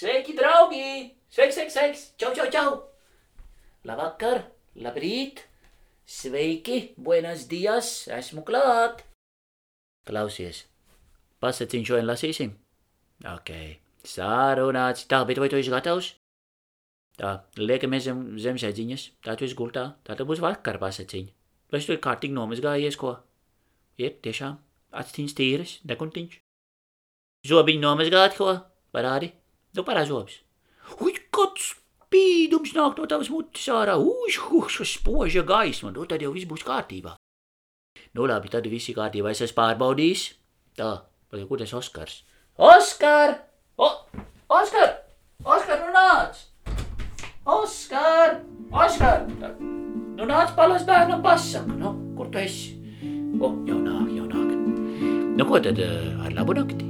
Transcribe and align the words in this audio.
Sveiki, 0.00 0.32
draugi! 0.32 1.12
Sveiks, 1.28 1.58
sveiks, 1.58 1.74
sveiks! 1.76 2.02
Čau, 2.16 2.30
čau, 2.32 2.46
čau! 2.48 2.68
Labvakar, 3.84 4.46
labrīt! 4.80 5.42
Sveiki, 6.08 6.94
buenas 6.96 7.42
dias! 7.50 8.06
Esmu 8.08 8.40
klāt! 8.48 9.02
Klausies, 10.08 10.62
pasaciņš 11.44 11.90
šodien 11.90 12.08
lasīsim? 12.08 12.54
Ok, 13.28 13.52
sārunāts. 14.08 15.04
Tā, 15.10 15.18
bet 15.28 15.42
vai 15.42 15.50
tu 15.52 15.60
esi 15.60 15.74
gatavs? 15.74 16.08
Tā, 17.20 17.34
liekamies 17.60 18.06
zem, 18.08 18.22
zem 18.40 18.62
sēdziņas, 18.62 19.04
tā 19.28 19.36
tu 19.36 19.44
esi 19.44 19.58
gultā, 19.58 19.84
tā 20.00 20.16
tad 20.16 20.24
būs 20.30 20.40
vakar 20.40 20.80
pasaciņa. 20.80 21.28
Vai 21.74 21.82
tu 21.84 21.92
ir 21.92 22.00
kārtīgi 22.08 22.38
nomazgājies, 22.38 22.96
ko? 22.96 23.18
Ir, 24.00 24.16
tiešām, 24.24 24.56
aciņas 25.04 25.36
tīras, 25.36 25.76
dekuntiņš. 25.92 26.40
Zobiņu 27.52 27.84
nomazgāt, 27.84 28.40
ko? 28.40 28.56
Parādi, 28.96 29.34
nu 29.76 29.84
parādi 29.86 30.10
zobus. 30.10 30.40
Uj, 31.00 31.16
kāds 31.34 31.74
spīdums 32.10 32.74
nāk 32.74 32.98
no 32.98 33.06
tavas 33.10 33.30
mutes 33.30 33.66
ārā, 33.70 33.96
uj, 34.02 34.38
huš, 34.48 34.80
spoža 34.96 35.44
gaisma, 35.46 35.92
nu 35.94 36.06
tad 36.10 36.22
jau 36.24 36.32
viss 36.34 36.48
būs 36.50 36.66
kārtībā. 36.66 37.14
Nu 38.14 38.26
labi, 38.26 38.50
tad 38.50 38.66
viss 38.66 38.90
ir 38.90 38.98
kārtībā, 38.98 39.30
es 39.30 39.44
esmu 39.46 39.60
pārbaudījis. 39.60 40.24
Tā, 40.78 40.90
vai 41.30 41.46
kur 41.46 41.60
tas 41.62 41.74
Oskars? 41.78 42.22
Oskar! 42.58 43.36
O, 43.78 43.88
Oskar! 44.50 44.96
Oskar, 45.44 45.84
nu 45.86 45.94
nāc! 45.94 46.42
Oskar! 47.46 48.40
Oskar! 48.70 49.24
Nu 50.18 50.26
nāc 50.28 50.52
palas 50.58 50.82
bērnam 50.84 51.22
pasaku, 51.24 51.78
nu, 51.80 51.94
kur 52.18 52.28
tu 52.34 52.42
esi? 52.42 52.74
O, 53.40 53.54
jau 53.64 53.78
nāk, 53.80 54.10
jau 54.18 54.26
nāk. 54.28 54.50
Nu 55.38 55.46
ko 55.48 55.62
tad 55.62 55.80
eh, 55.80 56.12
ar 56.26 56.34
labu 56.36 56.58
nakti? 56.58 56.84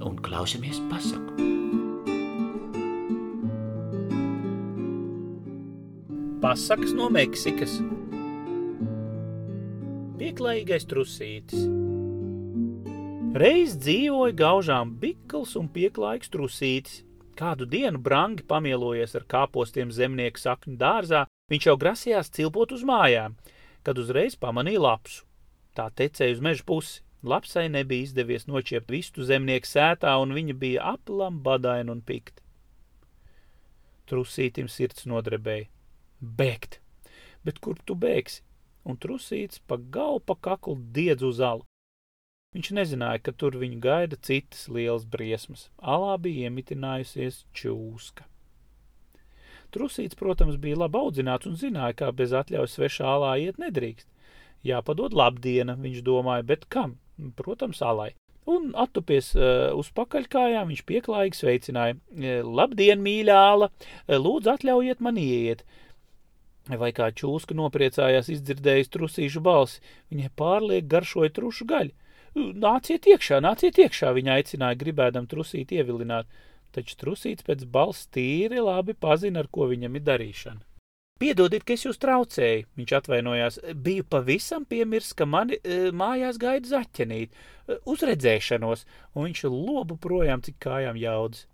Un 0.00 0.16
klausamies 0.24 0.80
pasaku. 0.88 1.57
Pasakas 6.38 6.92
no 6.94 7.08
Meksikas. 7.10 7.72
Pieklājīgais 10.20 10.84
trusītis. 10.86 11.64
Reiz 13.42 13.72
dzīvoja 13.82 14.36
gaužām 14.38 14.92
bikls 15.00 15.56
un 15.58 15.66
pieklājīgs 15.74 16.30
trusītis. 16.30 17.00
Kādu 17.34 17.66
dienu 17.66 17.98
brangi 17.98 18.44
pamielojies 18.46 19.16
ar 19.18 19.24
kāpostiem 19.34 19.90
zemnieku 19.90 20.38
sakņu 20.38 20.76
dārzā, 20.78 21.24
viņš 21.50 21.66
jau 21.66 21.74
grasījās 21.82 22.30
cilpot 22.38 22.70
uz 22.76 22.84
mājām, 22.86 23.34
kad 23.82 23.98
uzreiz 23.98 24.36
pamanīja 24.38 24.84
lapsu. 24.84 25.24
Tā 25.74 25.88
tecēja 25.90 26.36
uz 26.36 26.42
meža 26.44 26.62
pusi. 26.70 27.00
Lapsai 27.26 27.64
nebija 27.66 28.06
izdevies 28.06 28.46
noķiept 28.46 28.94
vistu 28.94 29.26
zemnieku 29.26 29.66
sētā, 29.66 30.14
un 30.22 30.36
viņa 30.38 30.54
bija 30.54 30.86
aplam, 30.94 31.42
badaina 31.42 31.96
un 31.96 32.04
pikta. 32.06 32.46
Trusītim 34.06 34.70
sirds 34.70 35.02
nodrebēja. 35.10 35.66
Bēgt! 36.20 36.80
Bet 37.46 37.60
kur 37.64 37.78
tu 37.86 37.94
bēgsi? 37.94 38.42
Un 38.88 38.96
trusīts 38.98 39.60
pa 39.68 39.76
galvu 39.78 40.22
pa 40.26 40.34
kaklu 40.48 40.78
diedz 40.96 41.22
uz 41.26 41.40
alu. 41.44 41.64
Viņš 42.56 42.70
nezināja, 42.78 43.20
ka 43.20 43.34
tur 43.36 43.58
viņu 43.60 43.78
gaida 43.84 44.16
citas 44.24 44.66
lielas 44.72 45.04
briesmas. 45.04 45.68
Alā 45.78 46.16
bija 46.24 46.48
iemitinājusies 46.48 47.42
čūska. 47.52 48.24
Trusīts, 49.74 50.16
protams, 50.16 50.56
bija 50.56 50.78
labi 50.80 50.96
audzināts 50.96 51.46
un 51.50 51.58
zināja, 51.60 51.98
kā 52.00 52.08
bez 52.16 52.32
atļaujas 52.32 52.78
svešā 52.78 53.10
alā 53.18 53.34
iet 53.44 53.60
nedrīkst. 53.60 54.08
Jāpadod 54.64 55.12
labdiena, 55.12 55.76
viņš 55.78 56.00
domāja, 56.06 56.46
bet 56.48 56.64
kam? 56.72 56.96
Protams, 57.36 57.82
alai. 57.84 58.14
Un 58.48 58.70
attupies 58.80 59.34
uh, 59.36 59.76
uz 59.76 59.90
pakaļkājām, 59.92 60.70
viņš 60.72 60.86
pieklājīgi 60.88 61.36
sveicināja. 61.36 61.98
Labdien, 62.48 63.04
mīļā 63.04 63.36
ala! 63.52 63.68
Lūdzu, 64.08 64.54
atļaujiet 64.54 65.04
man 65.04 65.20
ieiet! 65.20 65.66
Vai 66.68 66.90
kā 66.92 67.08
čūska 67.16 67.56
nopriecājās 67.56 68.28
izdzirdējis 68.34 68.92
trusīšu 68.92 69.40
balsi, 69.40 69.80
viņai 70.12 70.28
pārliek 70.36 70.84
garšoja 70.90 71.32
trušu 71.38 71.64
gaļu. 71.70 71.94
Nāciet 72.36 73.08
iekšā, 73.08 73.40
nāciet 73.40 73.78
iekšā, 73.80 74.12
viņa 74.14 74.36
aicināja, 74.36 74.78
gribēdam 74.82 75.26
trusīt 75.30 75.72
ievilināt, 75.72 76.28
taču 76.76 76.98
trusīts 77.00 77.46
pēc 77.46 77.64
balss 77.72 78.10
tīri 78.12 78.60
labi 78.60 78.94
pazina, 78.94 79.40
ar 79.40 79.48
ko 79.50 79.70
viņam 79.72 79.96
ir 79.96 80.04
darīšana. 80.10 80.60
Piedodiet, 81.18 81.64
ka 81.66 81.74
es 81.74 81.82
jūs 81.82 81.98
traucēju, 81.98 82.66
viņš 82.78 82.92
atvainojās. 83.00 83.56
Biju 83.74 84.04
pavisam 84.06 84.62
piemirst, 84.68 85.16
ka 85.18 85.26
mani 85.26 85.56
e, 85.58 85.88
mājās 85.90 86.38
gaida 86.38 86.68
zaķenīt, 86.70 87.32
e, 87.34 87.78
uzredzēšanos, 87.90 88.84
un 89.16 89.26
viņš 89.26 89.42
lobu 89.50 89.96
projām, 89.98 90.44
cik 90.46 90.60
kājām 90.62 91.00
jaudas. 91.00 91.48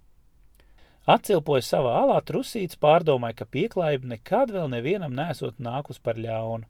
Atcilpoja 1.04 1.60
savā 1.60 1.98
alā 2.00 2.16
trusīts, 2.24 2.78
pārdomāja, 2.80 3.42
ka 3.42 3.46
pieklājība 3.52 4.14
nekad 4.14 4.52
vēl 4.54 4.70
nevienam 4.72 5.12
nesot 5.12 5.58
nākus 5.60 5.98
par 6.00 6.16
ļaunu. 6.16 6.64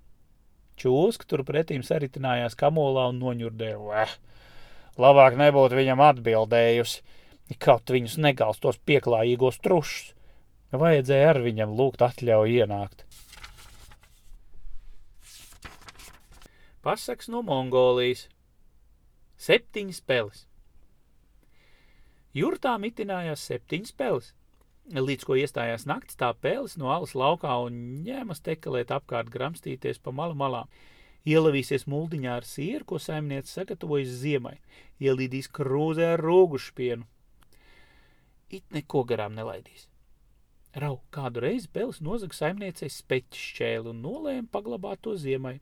Čūska 0.75 1.29
turpretīm 1.31 1.85
saritinājās 1.87 2.57
kamolā 2.59 3.07
un 3.13 3.21
noņurdēja. 3.23 3.79
Veh, 3.79 4.15
labāk 4.99 5.39
nebūtu 5.39 5.79
viņam 5.79 6.03
atbildējusi, 6.09 7.05
kaut 7.63 7.95
viņus 7.95 8.19
negalstos 8.27 8.81
pieklājīgos 8.83 9.61
trušus. 9.63 10.11
Vajadzēja 10.75 11.29
ar 11.31 11.39
viņam 11.45 11.77
lūgt 11.79 12.03
atļauju 12.03 12.65
ienākt. 12.65 13.05
Pasaks 16.83 17.31
no 17.31 17.45
Mongolijas. 17.47 18.27
Septiņas 19.39 20.03
peles. 20.09 20.43
Jurtā 22.35 22.75
mitinājās 22.83 23.45
septiņas 23.47 23.95
peles. 23.95 24.33
Līdz 24.91 25.25
ko 25.25 25.37
iestājās 25.39 25.87
naktis, 25.87 26.19
tā 26.21 26.33
pēles 26.35 26.75
no 26.77 26.91
alas 26.93 27.15
laukā 27.17 27.55
un 27.65 27.79
ņēma 28.05 28.35
stekalēt 28.37 28.91
apkārt 28.93 29.31
gramstīties 29.33 30.03
pa 30.03 30.13
malu 30.13 30.35
malām. 30.37 30.69
Ielavīsies 31.25 31.87
muldiņā 31.89 32.35
ar 32.37 32.45
sieru, 32.45 32.85
ko 32.85 32.99
saimniece 33.01 33.49
sagatavojas 33.49 34.11
ziemai, 34.21 34.59
ielīdīs 35.01 35.49
krūzē 35.57 36.11
ar 36.17 36.21
rūgušpienu. 36.21 37.07
It 38.51 38.67
neko 38.75 39.07
garām 39.09 39.33
nelaidīs. 39.39 39.87
Rau 40.75 40.99
kādu 41.15 41.41
reizi 41.47 41.71
pēles 41.71 42.03
nozaga 42.03 42.37
saimniecei 42.37 42.91
speķi 42.91 43.41
šķēli 43.41 43.93
un 43.95 44.03
nolēma 44.03 44.51
paglabāt 44.53 45.05
to 45.07 45.15
ziemai. 45.17 45.61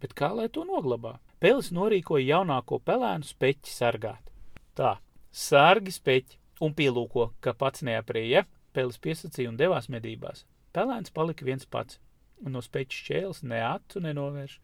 Bet 0.00 0.14
kā 0.14 0.30
lai 0.30 0.46
to 0.48 0.62
noglabā? 0.68 1.18
Pēles 1.42 1.72
norīkoja 1.74 2.36
jaunāko 2.36 2.78
pelēnu 2.86 3.26
speķi 3.26 3.74
sargāt. 3.74 4.30
Tā, 4.78 4.94
sargi 5.34 5.92
speķi 5.94 6.38
un 6.64 6.74
pielūko, 6.78 7.32
ka 7.42 7.54
pats 7.58 7.82
neaprīja, 7.86 8.44
pelis 8.74 9.00
piesacīja 9.02 9.50
un 9.50 9.58
devās 9.58 9.90
medībās. 9.90 10.44
Pelēns 10.74 11.12
palika 11.14 11.46
viens 11.46 11.66
pats, 11.66 11.98
un 12.42 12.54
no 12.54 12.62
speķa 12.62 12.98
šķēles 13.00 13.42
ne 13.50 13.60
acu 13.66 14.02
nenovērš, 14.04 14.58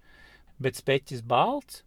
bet 0.63 0.79
speķis 0.79 1.23
balts, 1.27 1.83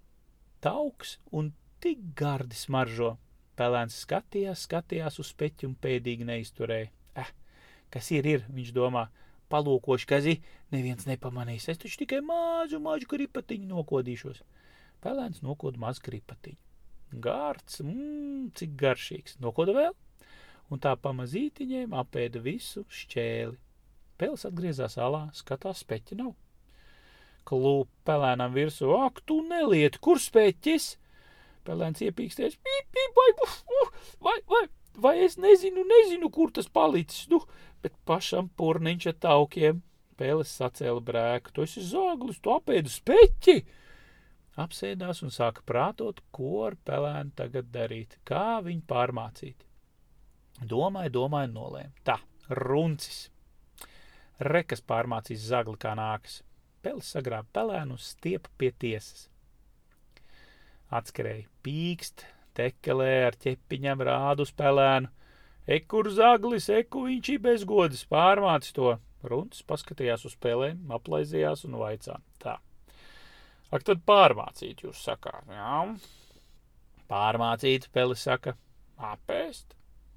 tauks 0.63 1.17
un 1.31 1.53
tik 1.83 2.03
gardi 2.19 2.57
smaržo. 2.57 3.15
Pelēns 3.59 3.99
skatījās, 4.03 4.65
skatījās 4.65 5.19
uz 5.21 5.29
speķi 5.29 5.67
un 5.69 5.75
pēdīgi 5.77 6.25
neizturēja. 6.25 6.89
Eh, 7.21 7.29
kas 7.93 8.09
ir, 8.15 8.25
ir, 8.25 8.47
viņš 8.49 8.71
domā, 8.73 9.07
palūkoši, 9.53 10.09
kazi, 10.09 10.37
neviens 10.73 11.05
nepamanīs, 11.05 11.69
es 11.69 11.79
taču 11.79 12.01
tikai 12.01 12.23
mazu, 12.25 12.81
mazu 12.81 13.09
kripatiņu 13.11 13.69
nokodīšos. 13.69 14.41
Pelēns 15.03 15.43
nokod 15.45 15.77
mazu 15.77 16.01
kripatiņu. 16.07 16.72
Gārds, 17.21 17.81
mmm, 17.83 18.49
cik 18.57 18.73
garšīgs. 18.79 19.37
Nokoda 19.43 19.75
vēl? 19.75 19.93
Un 20.73 20.81
tā 20.81 20.95
pamazītiņiem 20.97 21.93
apēda 21.93 22.41
visu 22.41 22.85
šķēli. 22.89 23.57
Pēls 24.17 24.45
atgriezās 24.47 24.97
alā, 25.01 25.27
skatās 25.35 25.83
speķi 25.83 26.17
nav. 26.21 26.33
Klūp 27.49 27.89
pelēnam 28.07 28.53
virsū, 28.55 28.93
ak, 28.95 29.19
tu 29.27 29.41
nelieti, 29.45 29.99
kur 29.99 30.21
speķis? 30.21 30.93
Pelēns 31.67 32.03
iepīksties, 32.03 32.55
pīp, 32.59 32.87
pīp, 32.95 33.19
vai, 33.19 33.27
uf, 33.43 33.57
uf, 33.81 34.07
vai, 34.23 34.35
vai, 34.51 34.63
vai 35.05 35.13
es 35.25 35.37
nezinu, 35.39 35.83
nezinu, 35.87 36.29
kur 36.31 36.51
tas 36.55 36.69
palicis, 36.71 37.27
nu, 37.31 37.41
bet 37.83 37.95
pašam 38.07 38.49
purniņš 38.59 39.09
ar 39.11 39.19
taukiem. 39.27 39.83
Pēles 40.19 40.51
sacēla 40.59 41.01
brēku, 41.03 41.51
tu 41.55 41.63
esi 41.65 41.83
zāglis, 41.87 42.39
tu 42.43 42.53
apēdi 42.53 42.91
speķi! 42.91 43.57
Apsēdās 44.59 45.23
un 45.25 45.33
sāka 45.33 45.63
prātot, 45.65 46.21
ko 46.35 46.65
ar 46.67 46.77
pelēnu 46.85 47.33
tagad 47.37 47.71
darīt, 47.73 48.17
kā 48.27 48.61
viņu 48.65 48.85
pārmācīt. 48.89 49.65
Domāju, 50.69 51.13
domāju, 51.17 51.51
nolēma. 51.55 51.93
Tā, 52.05 52.19
runcis. 52.61 53.27
Rekas 54.43 54.83
pārmācīs 54.85 55.45
zagli 55.49 55.77
kā 55.81 55.93
nākas. 55.97 56.41
Pelis 56.83 57.09
sagrāba 57.15 57.47
pelēnu 57.55 57.95
un 57.95 58.01
stiepa 58.01 58.51
pie 58.59 58.71
tiesas. 58.79 59.27
Atskrēja 60.93 61.47
pīkst, 61.65 62.25
tekelē 62.57 63.13
ar 63.29 63.37
ķepiņam 63.39 64.03
rādu 64.05 64.45
uz 64.45 64.51
pelēnu. 64.53 65.09
Ekur 65.73 66.09
zaglis, 66.11 66.67
eku 66.69 67.05
viņš 67.07 67.31
ir 67.33 67.41
bezgodis, 67.45 68.03
pārmācis 68.11 68.75
to. 68.75 68.97
Runcis 69.23 69.63
paskatījās 69.63 70.25
uz 70.27 70.35
pelēm, 70.43 70.83
aplaizījās 70.91 71.63
un 71.69 71.79
vaicā. 71.79 72.17
Tā. 72.43 72.57
Ak, 73.73 73.85
tad 73.87 74.03
pārmācīt, 74.05 74.83
jūs 74.85 74.99
sakāt, 75.01 75.49
jā? 75.49 75.77
Pārmācīt, 77.09 77.89
Peli 77.93 78.17
saka, 78.19 78.53
apēst. 79.01 79.73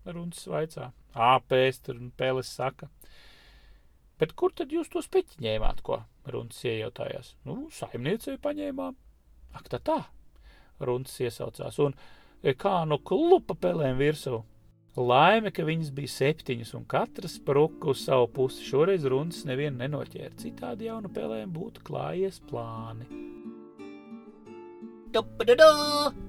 Runas 0.07 0.45
vaicā. 0.47 0.91
Āpēst, 1.17 1.87
tur 1.87 1.99
Pēles 2.19 2.51
saka. 2.53 2.89
Bet 4.21 4.33
kur 4.39 4.53
tad 4.57 4.73
jūs 4.73 4.89
to 4.93 5.03
speķi 5.05 5.43
ņēmāt, 5.45 5.83
ko? 5.85 6.01
Runas 6.31 6.63
iejautājās. 6.65 7.35
Nu, 7.49 7.67
saimniecei 7.73 8.39
paņēmām. 8.43 8.97
Ak, 9.57 9.71
tā 9.73 9.81
tā. 9.83 9.99
Runas 10.81 11.17
iesaucās. 11.21 11.79
Un 11.83 11.97
kā 12.61 12.77
nu 12.89 13.01
klupa 13.01 13.57
pelēm 13.59 13.99
virsū. 14.01 14.43
Laime, 14.97 15.51
ka 15.53 15.67
viņas 15.69 15.91
bija 15.93 16.09
septiņas, 16.09 16.73
un 16.79 16.87
katrs 16.89 17.37
spruka 17.37 17.91
uz 17.93 18.07
savu 18.07 18.31
pusi. 18.33 18.65
Šoreiz 18.65 19.05
runas 19.05 19.43
nevienu 19.49 19.83
nenoķēra. 19.83 20.33
Citādi 20.41 20.89
jaunu 20.89 21.13
pelēm 21.13 21.53
būtu 21.53 21.85
klājies 21.85 22.41
plāni. 22.49 23.26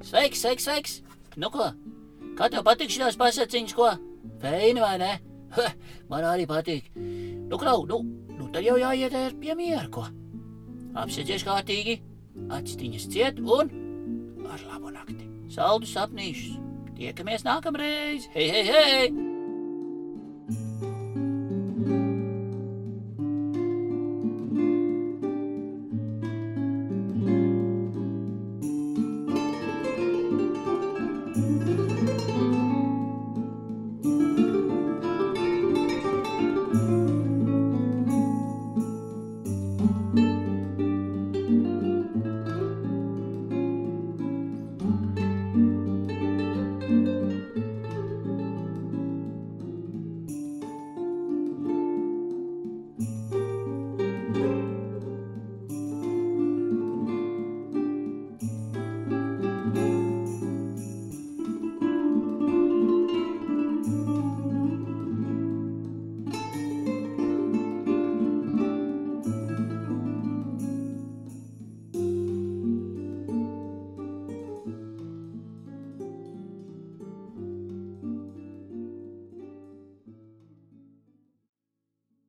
Sveiks, 0.06 0.42
sveiks, 0.44 0.68
sveiks! 0.68 0.98
Nu 1.38 1.50
ko? 1.54 1.72
Kā 2.38 2.50
tev 2.54 2.64
patīk 2.68 2.92
šīs 2.94 3.18
pasaciņas, 3.20 3.76
ko? 3.78 3.92
Feini 4.42 4.84
vai 4.84 4.96
ne? 5.02 5.14
Ha, 5.56 5.70
man 6.12 6.28
arī 6.28 6.46
patīk. 6.50 6.92
Nu, 6.96 7.58
klau, 7.60 7.86
nu, 7.90 8.02
nu 8.38 8.50
tad 8.54 8.66
jau 8.68 8.78
jāiet 8.80 9.16
ar 9.16 9.36
pie 9.40 9.56
miera, 9.58 9.88
ko? 9.92 10.06
Apsēdzies 10.98 11.46
kārtīgi, 11.48 12.00
aciņas 12.54 13.08
ciet 13.14 13.42
un 13.42 13.72
ar 14.48 14.68
labu 14.68 14.94
nakti. 14.94 15.30
Saldus 15.54 15.96
sapnīšus! 15.96 16.60
Tiekamies 16.98 17.46
nākamreiz! 17.48 18.30
Hei, 18.34 18.50
hei, 18.52 18.68
hei! 18.72 19.37